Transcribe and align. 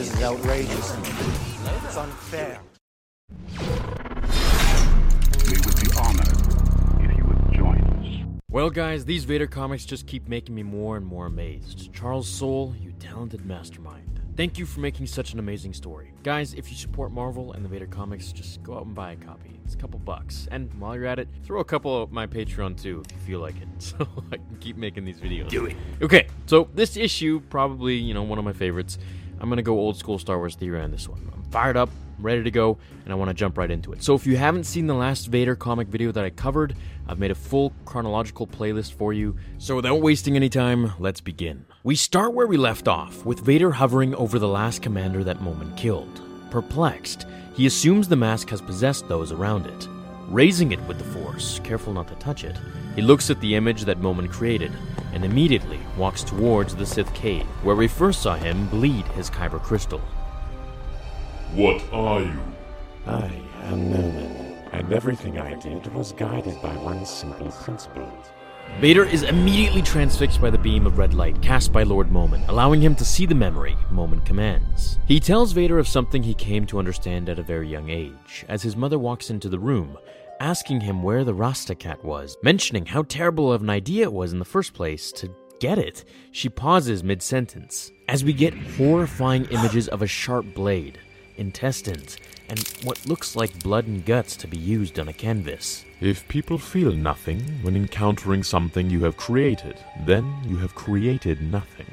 This 0.00 0.14
is 0.14 0.22
outrageous. 0.22 0.96
It's 1.84 1.96
unfair. 1.98 2.58
We 3.58 3.66
would 5.52 5.76
be 5.76 5.90
honored 6.00 6.32
if 7.02 7.10
you 7.18 7.24
would 7.26 7.52
join 7.52 7.82
us. 7.82 8.06
Well, 8.48 8.70
guys, 8.70 9.04
these 9.04 9.24
Vader 9.24 9.46
comics 9.46 9.84
just 9.84 10.06
keep 10.06 10.26
making 10.26 10.54
me 10.54 10.62
more 10.62 10.96
and 10.96 11.04
more 11.04 11.26
amazed. 11.26 11.92
Charles 11.92 12.26
Soule, 12.26 12.74
you 12.80 12.92
talented 12.92 13.44
mastermind. 13.44 14.22
Thank 14.38 14.58
you 14.58 14.64
for 14.64 14.80
making 14.80 15.06
such 15.06 15.34
an 15.34 15.38
amazing 15.38 15.74
story. 15.74 16.14
Guys, 16.22 16.54
if 16.54 16.70
you 16.70 16.78
support 16.78 17.12
Marvel 17.12 17.52
and 17.52 17.62
the 17.62 17.68
Vader 17.68 17.84
comics, 17.84 18.32
just 18.32 18.62
go 18.62 18.78
out 18.78 18.86
and 18.86 18.94
buy 18.94 19.12
a 19.12 19.16
copy. 19.16 19.60
It's 19.66 19.74
a 19.74 19.76
couple 19.76 19.98
bucks. 19.98 20.48
And 20.50 20.72
while 20.80 20.94
you're 20.94 21.04
at 21.04 21.18
it, 21.18 21.28
throw 21.44 21.60
a 21.60 21.64
couple 21.64 22.02
of 22.02 22.10
my 22.10 22.26
Patreon 22.26 22.80
too 22.80 23.02
if 23.04 23.12
you 23.12 23.18
feel 23.18 23.40
like 23.40 23.60
it. 23.60 23.68
So 23.80 24.06
I 24.32 24.36
can 24.36 24.56
keep 24.60 24.76
making 24.76 25.04
these 25.04 25.20
videos. 25.20 25.50
Do 25.50 25.66
it. 25.66 25.76
Okay, 26.00 26.26
so 26.46 26.70
this 26.74 26.96
issue, 26.96 27.42
probably, 27.50 27.96
you 27.96 28.14
know, 28.14 28.22
one 28.22 28.38
of 28.38 28.44
my 28.44 28.52
favorites. 28.52 28.96
I'm 29.40 29.48
gonna 29.48 29.62
go 29.62 29.78
old 29.78 29.96
school 29.96 30.18
Star 30.18 30.38
Wars 30.38 30.54
theory 30.54 30.80
on 30.80 30.90
this 30.90 31.08
one. 31.08 31.30
I'm 31.34 31.42
fired 31.44 31.76
up, 31.76 31.88
ready 32.18 32.42
to 32.42 32.50
go, 32.50 32.78
and 33.04 33.12
I 33.12 33.16
want 33.16 33.30
to 33.30 33.34
jump 33.34 33.56
right 33.56 33.70
into 33.70 33.92
it. 33.92 34.02
So 34.02 34.14
if 34.14 34.26
you 34.26 34.36
haven't 34.36 34.64
seen 34.64 34.86
the 34.86 34.94
last 34.94 35.26
Vader 35.28 35.56
comic 35.56 35.88
video 35.88 36.12
that 36.12 36.24
I 36.24 36.30
covered, 36.30 36.76
I've 37.08 37.18
made 37.18 37.30
a 37.30 37.34
full 37.34 37.72
chronological 37.84 38.46
playlist 38.46 38.92
for 38.92 39.12
you. 39.12 39.36
So 39.58 39.76
without 39.76 40.02
wasting 40.02 40.36
any 40.36 40.48
time, 40.48 40.92
let's 40.98 41.20
begin. 41.20 41.64
We 41.82 41.96
start 41.96 42.34
where 42.34 42.46
we 42.46 42.56
left 42.56 42.86
off, 42.86 43.24
with 43.24 43.40
Vader 43.40 43.72
hovering 43.72 44.14
over 44.14 44.38
the 44.38 44.48
last 44.48 44.82
commander 44.82 45.24
that 45.24 45.40
Momin 45.40 45.74
killed. 45.74 46.20
Perplexed, 46.50 47.26
he 47.54 47.66
assumes 47.66 48.08
the 48.08 48.16
mask 48.16 48.50
has 48.50 48.60
possessed 48.60 49.08
those 49.08 49.32
around 49.32 49.66
it. 49.66 49.88
Raising 50.30 50.70
it 50.70 50.80
with 50.86 50.98
the 50.98 51.04
Force, 51.04 51.58
careful 51.64 51.92
not 51.92 52.06
to 52.06 52.14
touch 52.14 52.44
it, 52.44 52.56
he 52.94 53.02
looks 53.02 53.30
at 53.30 53.40
the 53.40 53.56
image 53.56 53.82
that 53.82 53.98
Momin 53.98 54.28
created 54.28 54.70
and 55.12 55.24
immediately 55.24 55.80
walks 55.96 56.22
towards 56.22 56.76
the 56.76 56.86
Sith 56.86 57.12
cave, 57.14 57.46
where 57.64 57.74
we 57.74 57.88
first 57.88 58.22
saw 58.22 58.36
him 58.36 58.68
bleed 58.68 59.04
his 59.08 59.28
Kyber 59.28 59.60
crystal. 59.60 59.98
What 61.52 61.82
are 61.92 62.20
you? 62.20 62.40
I 63.06 63.42
am 63.64 63.90
Nolan, 63.90 64.68
and 64.70 64.92
everything 64.92 65.36
I 65.36 65.54
did 65.54 65.92
was 65.92 66.12
guided 66.12 66.62
by 66.62 66.76
one 66.76 67.04
simple 67.04 67.50
principle. 67.50 68.08
Vader 68.80 69.04
is 69.04 69.24
immediately 69.24 69.82
transfixed 69.82 70.40
by 70.40 70.48
the 70.48 70.56
beam 70.56 70.86
of 70.86 70.96
red 70.96 71.12
light 71.12 71.42
cast 71.42 71.70
by 71.72 71.82
Lord 71.82 72.10
Momin, 72.10 72.42
allowing 72.48 72.80
him 72.80 72.94
to 72.94 73.04
see 73.04 73.26
the 73.26 73.34
memory 73.34 73.76
Momin 73.90 74.20
commands. 74.20 74.98
He 75.06 75.20
tells 75.20 75.52
Vader 75.52 75.78
of 75.78 75.86
something 75.86 76.22
he 76.22 76.34
came 76.34 76.64
to 76.66 76.78
understand 76.78 77.28
at 77.28 77.38
a 77.38 77.42
very 77.42 77.68
young 77.68 77.90
age, 77.90 78.46
as 78.48 78.62
his 78.62 78.76
mother 78.76 78.98
walks 78.98 79.28
into 79.28 79.50
the 79.50 79.58
room, 79.58 79.98
asking 80.40 80.80
him 80.80 81.02
where 81.02 81.24
the 81.24 81.34
Rasta 81.34 81.74
cat 81.74 82.02
was, 82.02 82.38
mentioning 82.42 82.86
how 82.86 83.02
terrible 83.02 83.52
of 83.52 83.60
an 83.62 83.68
idea 83.68 84.04
it 84.04 84.12
was 84.12 84.32
in 84.32 84.38
the 84.38 84.44
first 84.46 84.72
place 84.72 85.12
to 85.12 85.30
get 85.60 85.78
it. 85.78 86.04
She 86.32 86.48
pauses 86.48 87.04
mid 87.04 87.22
sentence, 87.22 87.92
as 88.08 88.24
we 88.24 88.32
get 88.32 88.54
horrifying 88.54 89.44
images 89.46 89.88
of 89.88 90.00
a 90.00 90.06
sharp 90.06 90.54
blade, 90.54 90.98
intestines, 91.36 92.16
and 92.50 92.58
what 92.82 93.06
looks 93.06 93.36
like 93.36 93.62
blood 93.62 93.86
and 93.86 94.04
guts 94.04 94.36
to 94.36 94.48
be 94.48 94.58
used 94.58 94.98
on 94.98 95.08
a 95.08 95.12
canvas. 95.12 95.84
If 96.00 96.26
people 96.28 96.58
feel 96.58 96.92
nothing 96.92 97.40
when 97.62 97.76
encountering 97.76 98.42
something 98.42 98.90
you 98.90 99.04
have 99.04 99.16
created, 99.16 99.78
then 100.04 100.30
you 100.46 100.56
have 100.56 100.74
created 100.74 101.40
nothing. 101.40 101.86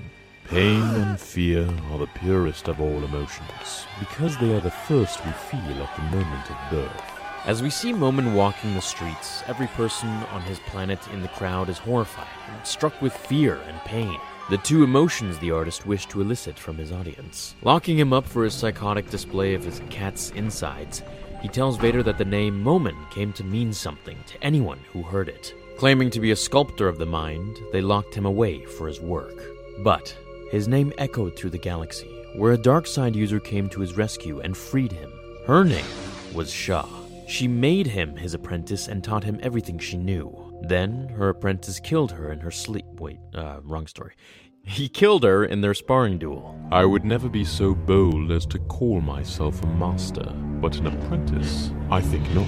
Pain 0.49 0.81
and 0.81 1.19
fear 1.33 1.69
are 1.91 1.99
the 1.99 2.09
purest 2.19 2.67
of 2.67 2.81
all 2.81 3.03
emotions, 3.03 3.85
because 3.99 4.37
they 4.37 4.53
are 4.53 4.61
the 4.61 4.71
first 4.71 5.23
we 5.25 5.31
feel 5.31 5.83
at 5.83 5.95
the 5.95 6.17
moment 6.17 6.49
of 6.49 6.57
birth. 6.71 7.03
As 7.45 7.61
we 7.61 7.69
see 7.69 7.93
Momin 7.93 8.33
walking 8.33 8.73
the 8.73 8.81
streets, 8.81 9.43
every 9.47 9.67
person 9.67 10.09
on 10.09 10.41
his 10.41 10.59
planet 10.59 10.99
in 11.13 11.21
the 11.21 11.29
crowd 11.29 11.69
is 11.69 11.77
horrified 11.77 12.27
struck 12.63 13.01
with 13.01 13.15
fear 13.15 13.55
and 13.67 13.79
pain, 13.81 14.19
the 14.49 14.57
two 14.59 14.83
emotions 14.83 15.37
the 15.37 15.51
artist 15.51 15.85
wished 15.85 16.09
to 16.09 16.21
elicit 16.21 16.57
from 16.57 16.77
his 16.77 16.91
audience. 16.91 17.55
Locking 17.63 17.99
him 17.99 18.13
up 18.13 18.25
for 18.25 18.45
his 18.45 18.53
psychotic 18.53 19.09
display 19.09 19.53
of 19.53 19.63
his 19.63 19.81
cat's 19.89 20.31
insides, 20.31 21.03
he 21.41 21.49
tells 21.49 21.77
Vader 21.77 22.01
that 22.03 22.17
the 22.17 22.25
name 22.25 22.61
Momin 22.61 22.95
came 23.11 23.33
to 23.33 23.43
mean 23.43 23.73
something 23.73 24.17
to 24.27 24.43
anyone 24.43 24.79
who 24.93 25.03
heard 25.03 25.27
it. 25.27 25.53
Claiming 25.77 26.09
to 26.11 26.19
be 26.19 26.31
a 26.31 26.35
sculptor 26.35 26.87
of 26.87 26.97
the 26.97 27.05
mind, 27.05 27.57
they 27.71 27.81
locked 27.81 28.15
him 28.15 28.25
away 28.25 28.65
for 28.65 28.87
his 28.87 29.01
work. 29.01 29.37
But 29.79 30.15
his 30.49 30.67
name 30.67 30.93
echoed 30.97 31.35
through 31.35 31.51
the 31.51 31.57
galaxy, 31.57 32.09
where 32.35 32.53
a 32.53 32.57
dark 32.57 32.87
side 32.87 33.15
user 33.15 33.39
came 33.39 33.69
to 33.69 33.81
his 33.81 33.97
rescue 33.97 34.39
and 34.39 34.55
freed 34.55 34.91
him. 34.91 35.11
Her 35.45 35.63
name 35.63 35.85
was 36.33 36.49
Shah. 36.51 36.96
She 37.27 37.47
made 37.47 37.87
him 37.87 38.15
his 38.15 38.33
apprentice 38.33 38.87
and 38.87 39.03
taught 39.03 39.25
him 39.25 39.37
everything 39.43 39.79
she 39.79 39.97
knew. 39.97 40.57
Then 40.61 41.09
her 41.09 41.27
apprentice 41.27 41.77
killed 41.79 42.11
her 42.13 42.31
in 42.31 42.39
her 42.39 42.51
sleep. 42.51 42.85
Wait, 42.99 43.19
uh, 43.35 43.59
wrong 43.63 43.85
story. 43.85 44.13
He 44.63 44.87
killed 44.87 45.23
her 45.23 45.43
in 45.43 45.59
their 45.59 45.73
sparring 45.73 46.19
duel. 46.19 46.57
I 46.71 46.85
would 46.85 47.03
never 47.03 47.27
be 47.27 47.43
so 47.43 47.75
bold 47.75 48.31
as 48.31 48.45
to 48.47 48.59
call 48.59 49.01
myself 49.01 49.61
a 49.61 49.67
master, 49.67 50.33
but 50.61 50.77
an 50.77 50.87
apprentice, 50.87 51.71
I 51.91 51.99
think 51.99 52.29
not. 52.31 52.47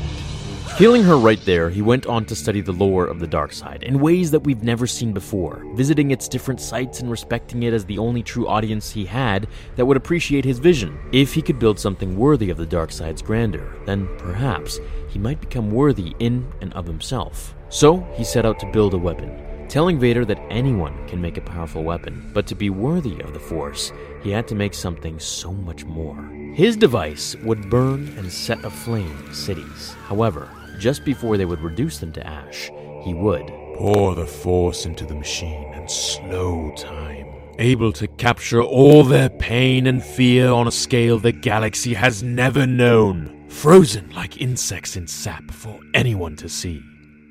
Killing 0.77 1.03
her 1.03 1.17
right 1.17 1.43
there, 1.43 1.69
he 1.69 1.81
went 1.81 2.05
on 2.05 2.23
to 2.25 2.35
study 2.35 2.61
the 2.61 2.71
lore 2.71 3.05
of 3.05 3.19
the 3.19 3.27
dark 3.27 3.51
side 3.51 3.83
in 3.83 3.99
ways 3.99 4.31
that 4.31 4.39
we've 4.39 4.63
never 4.63 4.87
seen 4.87 5.11
before, 5.11 5.65
visiting 5.73 6.11
its 6.11 6.29
different 6.29 6.61
sites 6.61 7.01
and 7.01 7.11
respecting 7.11 7.63
it 7.63 7.73
as 7.73 7.83
the 7.83 7.97
only 7.97 8.23
true 8.23 8.47
audience 8.47 8.89
he 8.89 9.03
had 9.03 9.47
that 9.75 9.85
would 9.85 9.97
appreciate 9.97 10.45
his 10.45 10.57
vision. 10.57 10.97
If 11.11 11.33
he 11.33 11.41
could 11.41 11.59
build 11.59 11.77
something 11.77 12.15
worthy 12.15 12.49
of 12.49 12.55
the 12.55 12.65
dark 12.65 12.93
side's 12.93 13.21
grandeur, 13.21 13.75
then 13.85 14.07
perhaps 14.17 14.79
he 15.09 15.19
might 15.19 15.41
become 15.41 15.69
worthy 15.69 16.15
in 16.19 16.49
and 16.61 16.71
of 16.73 16.87
himself. 16.87 17.55
So 17.67 17.99
he 18.13 18.23
set 18.23 18.45
out 18.45 18.57
to 18.59 18.71
build 18.71 18.93
a 18.93 18.97
weapon, 18.97 19.67
telling 19.67 19.99
Vader 19.99 20.23
that 20.23 20.41
anyone 20.49 21.07
can 21.09 21.19
make 21.21 21.35
a 21.35 21.41
powerful 21.41 21.83
weapon, 21.83 22.31
but 22.33 22.47
to 22.47 22.55
be 22.55 22.69
worthy 22.69 23.19
of 23.19 23.33
the 23.33 23.39
Force, 23.39 23.91
he 24.23 24.31
had 24.31 24.47
to 24.47 24.55
make 24.55 24.73
something 24.73 25.19
so 25.19 25.51
much 25.51 25.83
more. 25.83 26.23
His 26.55 26.77
device 26.77 27.35
would 27.43 27.69
burn 27.69 28.07
and 28.17 28.31
set 28.31 28.63
aflame 28.63 29.33
cities. 29.33 29.93
However, 30.07 30.49
just 30.79 31.05
before 31.05 31.37
they 31.37 31.45
would 31.45 31.61
reduce 31.61 31.99
them 31.99 32.11
to 32.13 32.25
ash, 32.25 32.71
he 33.03 33.13
would 33.13 33.51
Pour 33.79 34.13
the 34.13 34.25
force 34.25 34.85
into 34.85 35.05
the 35.05 35.15
machine 35.15 35.71
and 35.73 35.89
slow 35.89 36.69
time. 36.75 37.25
Able 37.59 37.93
to 37.93 38.09
capture 38.09 38.61
all 38.61 39.05
their 39.05 39.29
pain 39.29 39.87
and 39.87 40.03
fear 40.03 40.49
on 40.51 40.67
a 40.67 40.71
scale 40.71 41.17
the 41.17 41.31
galaxy 41.31 41.93
has 41.93 42.21
never 42.21 42.67
known. 42.67 43.45
Frozen 43.47 44.09
like 44.09 44.41
insects 44.41 44.97
in 44.97 45.07
sap 45.07 45.49
for 45.51 45.79
anyone 45.93 46.35
to 46.35 46.49
see. 46.49 46.81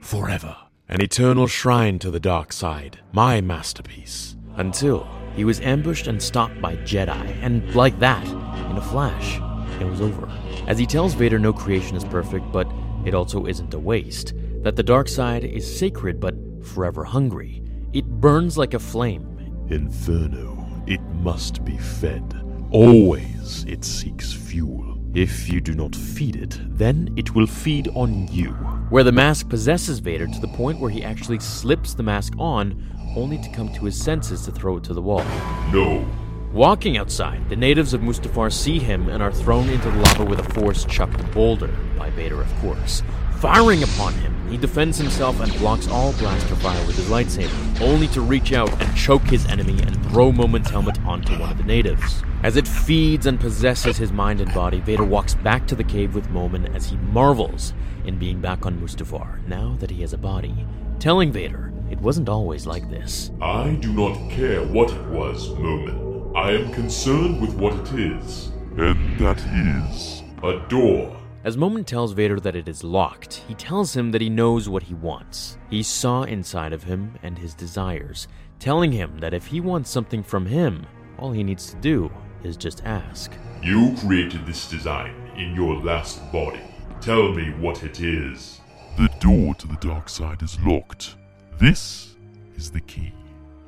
Forever. 0.01 0.57
An 0.89 1.03
eternal 1.03 1.47
shrine 1.49 1.99
to 1.99 2.11
the 2.11 2.19
dark 2.19 2.55
side. 2.55 3.01
My 3.13 3.43
masterpiece. 3.43 4.35
until 4.57 5.07
he 5.37 5.45
was 5.45 5.61
ambushed 5.61 6.07
and 6.07 6.21
stopped 6.21 6.59
by 6.63 6.77
Jedi, 6.77 7.37
and 7.43 7.75
like 7.75 7.99
that, 7.99 8.27
in 8.27 8.77
a 8.79 8.81
flash, 8.81 9.39
it 9.81 9.85
was 9.85 10.01
over. 10.01 10.29
As 10.67 10.79
he 10.79 10.87
tells 10.87 11.13
Vader 11.13 11.39
no 11.39 11.53
creation 11.53 11.95
is 11.95 12.05
perfect, 12.05 12.51
but 12.51 12.67
it 13.09 13.15
also 13.15 13.47
isn't 13.47 13.75
a 13.75 13.79
waste, 13.79 14.35
that 14.63 14.77
the 14.77 14.83
dark 14.83 15.09
side 15.09 15.45
is 15.45 15.79
sacred 15.79 16.21
but 16.21 16.35
forever 16.63 17.03
hungry. 17.03 17.63
It 17.93 18.07
burns 18.07 18.57
like 18.57 18.75
a 18.75 18.79
flame. 18.79 19.27
Inferno. 19.71 20.67
It 20.87 21.01
must 21.23 21.65
be 21.65 21.77
fed. 21.77 22.23
Always 22.71 23.65
it 23.67 23.85
seeks 23.85 24.33
fuel. 24.33 24.99
If 25.15 25.51
you 25.51 25.61
do 25.61 25.75
not 25.75 25.97
feed 25.97 26.37
it, 26.37 26.61
then 26.79 27.13
it 27.17 27.35
will 27.35 27.47
feed 27.47 27.89
on 27.95 28.29
you. 28.29 28.51
Where 28.91 29.05
the 29.05 29.13
mask 29.13 29.49
possesses 29.49 29.99
Vader 29.99 30.27
to 30.27 30.41
the 30.41 30.49
point 30.49 30.79
where 30.79 30.91
he 30.91 31.03
actually 31.03 31.41
slips 31.41 31.95
the 31.95 32.03
mask 32.03 32.35
on, 32.39 32.85
only 33.17 33.39
to 33.39 33.51
come 33.51 33.73
to 33.73 33.87
his 33.87 34.01
senses 34.01 34.45
to 34.45 34.53
throw 34.53 34.77
it 34.77 34.85
to 34.85 34.95
the 34.95 35.03
wall. 35.03 35.25
No, 35.73 36.07
Walking 36.53 36.97
outside, 36.97 37.47
the 37.51 37.57
natives 37.57 37.93
of 37.93 38.01
Mustafar 38.01 38.51
see 38.51 38.79
him 38.79 39.11
and 39.11 39.23
are 39.23 39.31
thrown 39.31 39.69
into 39.69 39.91
the 39.91 39.99
lava 39.99 40.25
with 40.25 40.39
a 40.39 40.55
force 40.55 40.87
chucked 40.87 41.31
boulder, 41.33 41.71
by 41.99 42.09
Vader 42.11 42.41
of 42.41 42.53
course. 42.57 43.03
Firing 43.37 43.83
upon 43.83 44.15
him, 44.15 44.35
he 44.49 44.57
defends 44.57 44.97
himself 44.97 45.41
and 45.41 45.53
blocks 45.59 45.89
all 45.89 46.15
blaster 46.15 46.57
fire 46.57 46.87
with 46.87 46.97
his 46.97 47.09
lightsaber, 47.09 47.81
only 47.83 48.09
to 48.09 48.23
reach 48.23 48.55
out 48.55 48.71
and 48.83 48.97
choke 48.97 49.23
his 49.25 49.45
enemy 49.47 49.79
and 49.83 50.03
throw 50.07 50.33
Momin's 50.33 50.71
helmet 50.71 50.99
onto 51.05 51.39
one 51.39 51.53
of 51.53 51.59
the 51.59 51.65
natives. 51.65 52.23
As 52.43 52.57
it 52.57 52.67
feeds 52.67 53.27
and 53.27 53.39
possesses 53.39 53.99
his 53.99 54.11
mind 54.11 54.41
and 54.41 54.53
body, 54.55 54.81
Vader 54.81 55.05
walks 55.05 55.35
back 55.35 55.67
to 55.67 55.75
the 55.75 55.85
cave 55.85 56.15
with 56.15 56.31
Momin 56.31 56.75
as 56.75 56.87
he 56.87 56.97
marvels 56.97 57.75
in 58.07 58.19
being 58.19 58.41
back 58.41 58.65
on 58.65 58.81
Mustafar, 58.81 59.47
now 59.47 59.77
that 59.81 59.91
he 59.91 60.01
has 60.01 60.15
a 60.15 60.19
body, 60.19 60.67
telling 60.99 61.31
Vader 61.31 61.75
it 61.91 62.01
wasn't 62.01 62.31
always 62.31 62.67
like 62.67 62.89
this. 62.89 63.31
I 63.43 63.75
do 63.75 63.93
not 63.93 64.31
care 64.31 64.65
what 64.65 64.91
it 64.91 65.07
was, 65.09 65.51
Momin. 65.51 66.08
I 66.49 66.53
am 66.53 66.73
concerned 66.73 67.43
with 67.43 67.53
what 67.57 67.75
it 67.75 67.93
is. 67.93 68.51
And 68.79 69.19
that 69.19 69.39
is. 69.39 70.23
A 70.43 70.67
door. 70.71 71.15
As 71.45 71.59
Momin 71.59 71.85
tells 71.85 72.13
Vader 72.13 72.41
that 72.41 72.57
it 72.57 72.71
is 72.71 72.83
locked, 72.83 73.43
he 73.47 73.53
tells 73.53 73.95
him 73.95 74.13
that 74.13 74.23
he 74.23 74.31
knows 74.31 74.67
what 74.67 74.85
he 74.85 74.95
wants. 74.95 75.59
He 75.69 75.83
saw 75.83 76.23
inside 76.23 76.73
of 76.73 76.85
him 76.85 77.19
and 77.23 77.37
his 77.37 77.53
desires, 77.53 78.29
telling 78.61 78.93
him 78.93 79.19
that 79.19 79.35
if 79.35 79.45
he 79.45 79.61
wants 79.61 79.91
something 79.91 80.23
from 80.23 80.47
him, 80.47 80.87
all 81.19 81.33
he 81.33 81.43
needs 81.43 81.69
to 81.71 81.77
do 81.83 82.11
is 82.43 82.57
just 82.57 82.83
ask. 82.87 83.31
You 83.63 83.95
created 83.99 84.47
this 84.47 84.71
design 84.71 85.31
in 85.37 85.55
your 85.55 85.77
last 85.83 86.33
body. 86.33 86.63
Tell 87.03 87.31
me 87.31 87.51
what 87.61 87.83
it 87.83 88.01
is. 88.01 88.63
The 88.97 89.11
door 89.21 89.55
to 89.57 89.67
the 89.67 89.77
dark 89.87 90.09
side 90.09 90.41
is 90.41 90.59
locked. 90.61 91.15
This 91.59 92.17
is 92.57 92.71
the 92.71 92.81
key. 92.81 93.13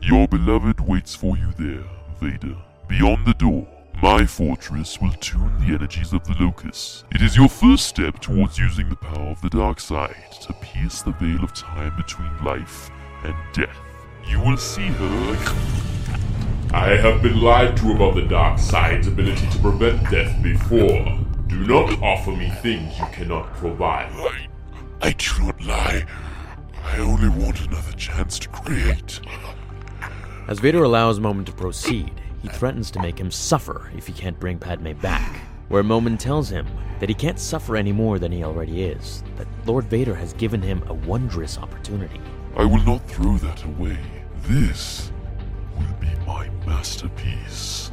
Your 0.00 0.26
beloved 0.26 0.80
waits 0.80 1.14
for 1.14 1.36
you 1.36 1.52
there, 1.58 1.84
Vader. 2.18 2.56
Beyond 2.90 3.24
the 3.24 3.34
door, 3.34 3.68
my 4.02 4.26
fortress 4.26 5.00
will 5.00 5.12
tune 5.12 5.60
the 5.60 5.72
energies 5.72 6.12
of 6.12 6.24
the 6.24 6.34
Locust. 6.40 7.04
It 7.14 7.22
is 7.22 7.36
your 7.36 7.48
first 7.48 7.86
step 7.86 8.18
towards 8.18 8.58
using 8.58 8.88
the 8.88 8.96
power 8.96 9.28
of 9.28 9.40
the 9.42 9.48
dark 9.48 9.78
side 9.78 10.32
to 10.42 10.52
pierce 10.54 11.00
the 11.00 11.12
veil 11.12 11.44
of 11.44 11.54
time 11.54 11.96
between 11.96 12.44
life 12.44 12.90
and 13.22 13.36
death. 13.52 13.78
You 14.26 14.40
will 14.40 14.56
see 14.56 14.88
her. 14.88 15.54
I 16.74 16.96
have 16.96 17.22
been 17.22 17.40
lied 17.40 17.76
to 17.76 17.92
about 17.92 18.16
the 18.16 18.26
dark 18.26 18.58
side's 18.58 19.06
ability 19.06 19.48
to 19.50 19.58
prevent 19.60 20.10
death 20.10 20.42
before. 20.42 21.16
Do 21.46 21.64
not 21.64 22.02
offer 22.02 22.32
me 22.32 22.50
things 22.60 22.98
you 22.98 23.06
cannot 23.12 23.54
provide. 23.54 24.10
I, 24.16 24.48
I 25.00 25.12
do 25.12 25.44
not 25.44 25.62
lie. 25.62 26.06
I 26.82 26.98
only 26.98 27.28
want 27.28 27.60
another 27.60 27.92
chance 27.92 28.36
to 28.40 28.48
create. 28.48 29.20
As 30.48 30.58
Vader 30.58 30.82
allows 30.82 31.20
Momin 31.20 31.44
to 31.44 31.52
proceed, 31.52 32.19
he 32.42 32.48
threatens 32.48 32.90
to 32.92 33.02
make 33.02 33.18
him 33.18 33.30
suffer 33.30 33.90
if 33.96 34.06
he 34.06 34.12
can't 34.12 34.38
bring 34.40 34.58
Padme 34.58 34.92
back. 34.92 35.40
Where 35.68 35.82
Momin 35.82 36.18
tells 36.18 36.48
him 36.48 36.66
that 36.98 37.08
he 37.08 37.14
can't 37.14 37.38
suffer 37.38 37.76
any 37.76 37.92
more 37.92 38.18
than 38.18 38.32
he 38.32 38.44
already 38.44 38.82
is, 38.82 39.22
that 39.36 39.46
Lord 39.66 39.84
Vader 39.86 40.14
has 40.14 40.32
given 40.32 40.60
him 40.60 40.82
a 40.86 40.94
wondrous 40.94 41.58
opportunity. 41.58 42.20
I 42.56 42.64
will 42.64 42.82
not 42.84 43.08
throw 43.08 43.36
that 43.38 43.62
away. 43.64 43.98
This 44.42 45.12
will 45.78 45.94
be 46.00 46.10
my 46.26 46.48
masterpiece. 46.66 47.89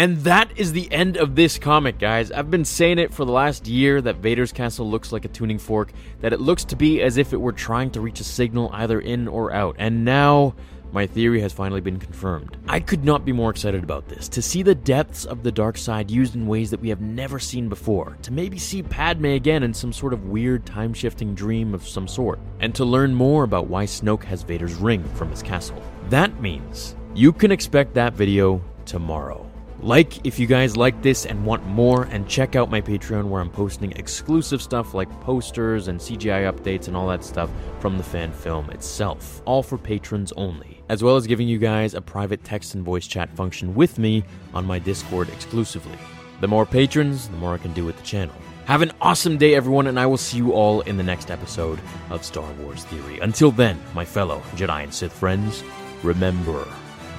And 0.00 0.16
that 0.20 0.50
is 0.56 0.72
the 0.72 0.90
end 0.90 1.18
of 1.18 1.36
this 1.36 1.58
comic, 1.58 1.98
guys. 1.98 2.32
I've 2.32 2.50
been 2.50 2.64
saying 2.64 2.98
it 2.98 3.12
for 3.12 3.26
the 3.26 3.32
last 3.32 3.66
year 3.66 4.00
that 4.00 4.16
Vader's 4.16 4.50
castle 4.50 4.90
looks 4.90 5.12
like 5.12 5.26
a 5.26 5.28
tuning 5.28 5.58
fork, 5.58 5.92
that 6.22 6.32
it 6.32 6.40
looks 6.40 6.64
to 6.64 6.74
be 6.74 7.02
as 7.02 7.18
if 7.18 7.34
it 7.34 7.36
were 7.36 7.52
trying 7.52 7.90
to 7.90 8.00
reach 8.00 8.18
a 8.18 8.24
signal 8.24 8.70
either 8.72 8.98
in 8.98 9.28
or 9.28 9.52
out. 9.52 9.76
And 9.78 10.02
now 10.02 10.54
my 10.90 11.06
theory 11.06 11.42
has 11.42 11.52
finally 11.52 11.82
been 11.82 11.98
confirmed. 11.98 12.56
I 12.66 12.80
could 12.80 13.04
not 13.04 13.26
be 13.26 13.32
more 13.32 13.50
excited 13.50 13.84
about 13.84 14.08
this. 14.08 14.26
To 14.30 14.40
see 14.40 14.62
the 14.62 14.74
depths 14.74 15.26
of 15.26 15.42
the 15.42 15.52
dark 15.52 15.76
side 15.76 16.10
used 16.10 16.34
in 16.34 16.46
ways 16.46 16.70
that 16.70 16.80
we 16.80 16.88
have 16.88 17.02
never 17.02 17.38
seen 17.38 17.68
before. 17.68 18.16
To 18.22 18.32
maybe 18.32 18.56
see 18.56 18.82
Padme 18.82 19.26
again 19.26 19.62
in 19.62 19.74
some 19.74 19.92
sort 19.92 20.14
of 20.14 20.30
weird 20.30 20.64
time 20.64 20.94
shifting 20.94 21.34
dream 21.34 21.74
of 21.74 21.86
some 21.86 22.08
sort. 22.08 22.38
And 22.60 22.74
to 22.76 22.86
learn 22.86 23.14
more 23.14 23.44
about 23.44 23.66
why 23.66 23.84
Snoke 23.84 24.24
has 24.24 24.44
Vader's 24.44 24.76
ring 24.76 25.04
from 25.16 25.28
his 25.28 25.42
castle. 25.42 25.82
That 26.08 26.40
means 26.40 26.96
you 27.14 27.34
can 27.34 27.52
expect 27.52 27.92
that 27.92 28.14
video 28.14 28.62
tomorrow. 28.86 29.49
Like 29.82 30.26
if 30.26 30.38
you 30.38 30.46
guys 30.46 30.76
like 30.76 31.00
this 31.00 31.24
and 31.24 31.46
want 31.46 31.64
more, 31.64 32.04
and 32.04 32.28
check 32.28 32.54
out 32.54 32.70
my 32.70 32.82
Patreon 32.82 33.28
where 33.28 33.40
I'm 33.40 33.48
posting 33.48 33.92
exclusive 33.92 34.60
stuff 34.60 34.92
like 34.92 35.08
posters 35.22 35.88
and 35.88 35.98
CGI 35.98 36.52
updates 36.52 36.86
and 36.86 36.96
all 36.96 37.08
that 37.08 37.24
stuff 37.24 37.50
from 37.78 37.96
the 37.96 38.04
fan 38.04 38.30
film 38.30 38.68
itself, 38.70 39.40
all 39.46 39.62
for 39.62 39.78
patrons 39.78 40.32
only, 40.36 40.82
as 40.90 41.02
well 41.02 41.16
as 41.16 41.26
giving 41.26 41.48
you 41.48 41.56
guys 41.56 41.94
a 41.94 42.00
private 42.02 42.44
text 42.44 42.74
and 42.74 42.84
voice 42.84 43.06
chat 43.06 43.34
function 43.34 43.74
with 43.74 43.98
me 43.98 44.22
on 44.52 44.66
my 44.66 44.78
Discord 44.78 45.30
exclusively. 45.30 45.98
The 46.42 46.48
more 46.48 46.66
patrons, 46.66 47.28
the 47.28 47.36
more 47.36 47.54
I 47.54 47.58
can 47.58 47.72
do 47.72 47.86
with 47.86 47.96
the 47.96 48.02
channel. 48.02 48.34
Have 48.66 48.82
an 48.82 48.92
awesome 49.00 49.38
day, 49.38 49.54
everyone, 49.54 49.86
and 49.86 49.98
I 49.98 50.04
will 50.04 50.18
see 50.18 50.36
you 50.36 50.52
all 50.52 50.82
in 50.82 50.98
the 50.98 51.02
next 51.02 51.30
episode 51.30 51.80
of 52.10 52.22
Star 52.22 52.52
Wars 52.60 52.84
Theory. 52.84 53.18
Until 53.20 53.50
then, 53.50 53.80
my 53.94 54.04
fellow 54.04 54.40
Jedi 54.56 54.82
and 54.82 54.92
Sith 54.92 55.12
friends, 55.12 55.64
remember 56.02 56.68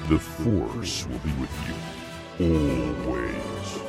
The 0.08 0.20
Force 0.20 1.06
will 1.08 1.18
be 1.18 1.32
with 1.40 1.68
you 1.68 1.74
always. 2.40 3.81